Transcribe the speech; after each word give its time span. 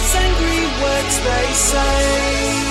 those 0.00 0.14
angry 0.14 0.64
words 0.82 1.18
they 1.20 1.52
say. 1.52 2.69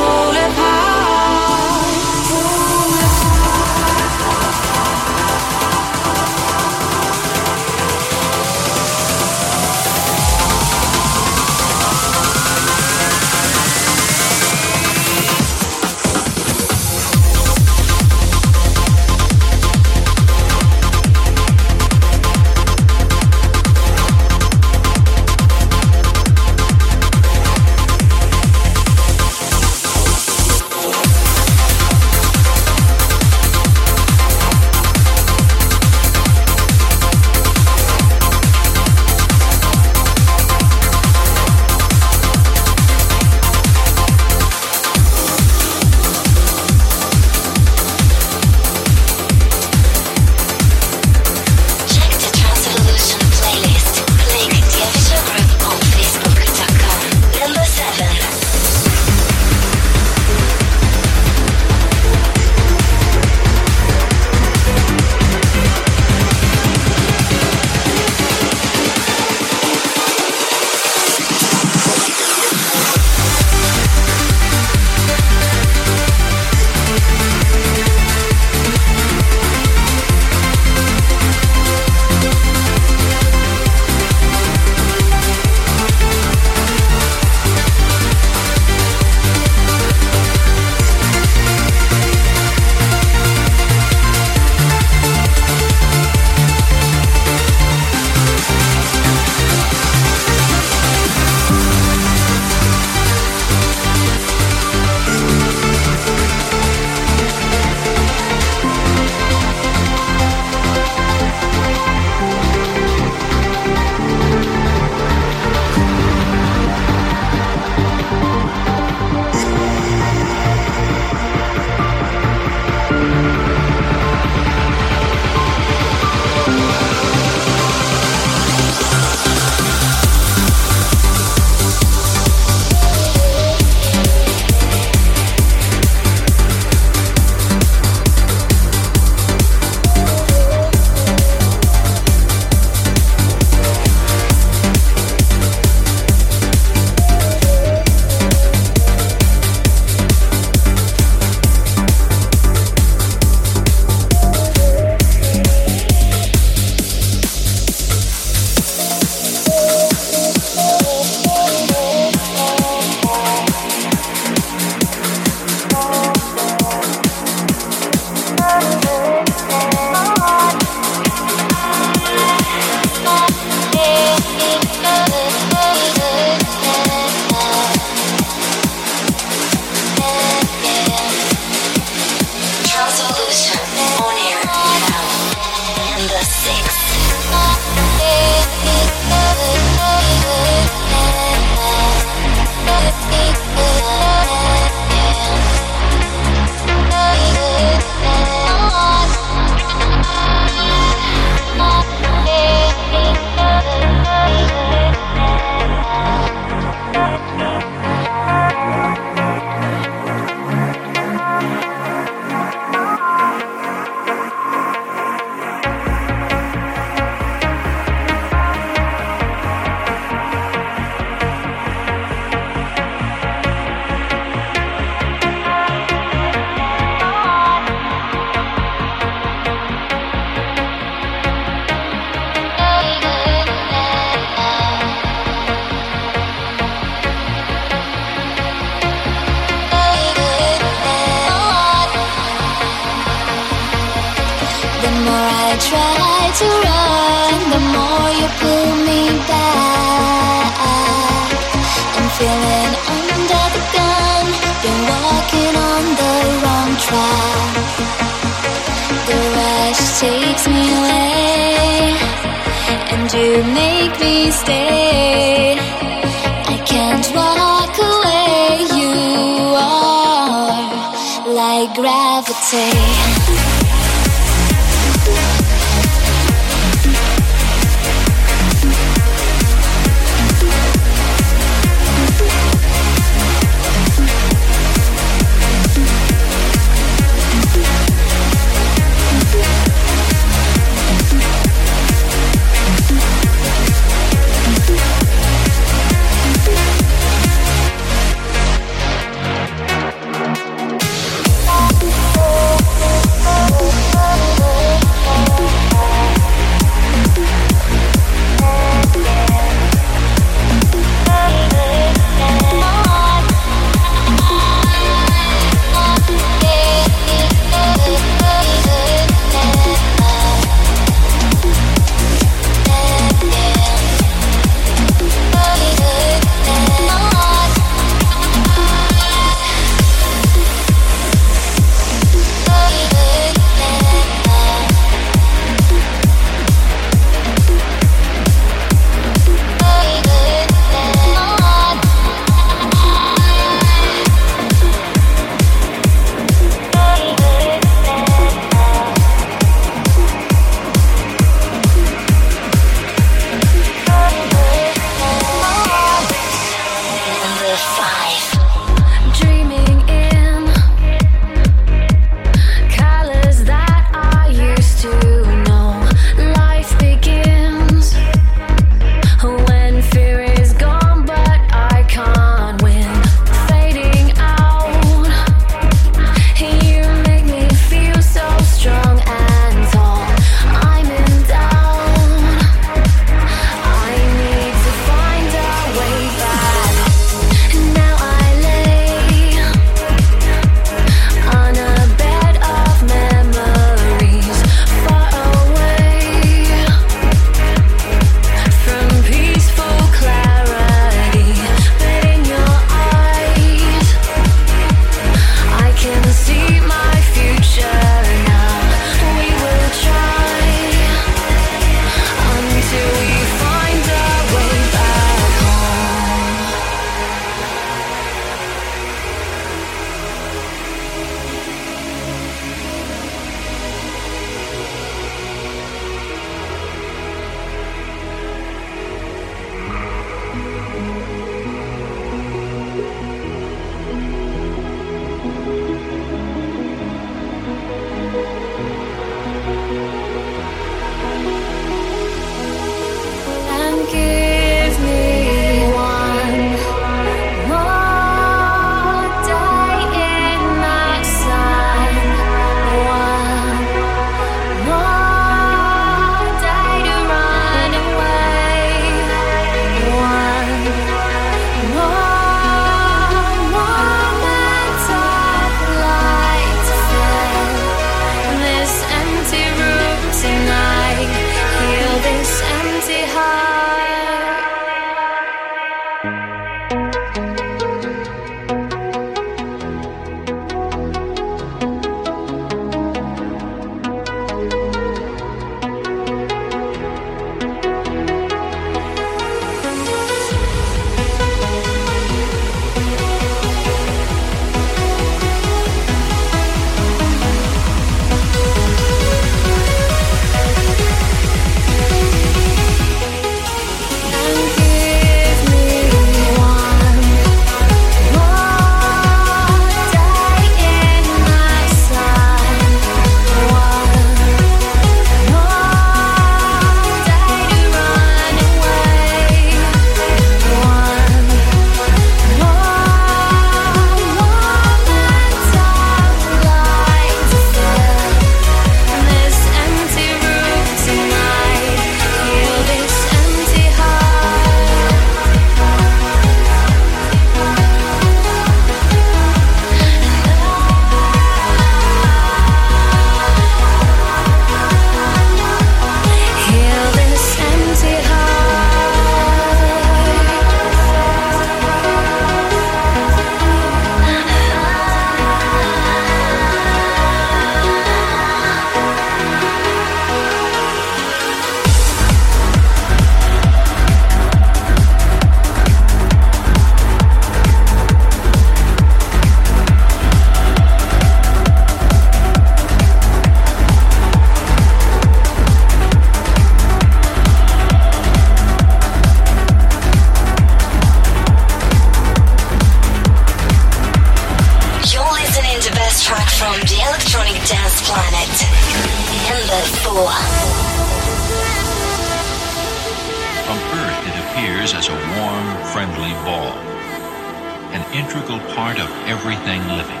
Integral 598.32 598.54
part 598.54 598.78
of 598.78 598.90
everything 599.06 599.68
living. 599.68 600.00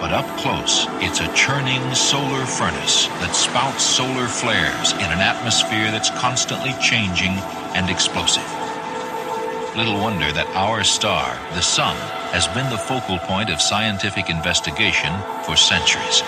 But 0.00 0.12
up 0.12 0.26
close, 0.38 0.88
it's 1.00 1.20
a 1.20 1.28
churning 1.34 1.94
solar 1.94 2.46
furnace 2.46 3.08
that 3.20 3.34
spouts 3.34 3.84
solar 3.84 4.28
flares 4.28 4.94
in 4.94 5.12
an 5.12 5.20
atmosphere 5.20 5.90
that's 5.90 6.10
constantly 6.10 6.74
changing 6.80 7.42
and 7.74 7.90
explosive. 7.90 8.48
Little 9.76 10.00
wonder 10.00 10.32
that 10.32 10.48
our 10.56 10.84
star, 10.84 11.38
the 11.54 11.62
Sun, 11.62 11.96
has 12.32 12.48
been 12.48 12.68
the 12.70 12.78
focal 12.78 13.18
point 13.20 13.50
of 13.50 13.60
scientific 13.60 14.30
investigation 14.30 15.12
for 15.44 15.56
centuries. 15.56 16.22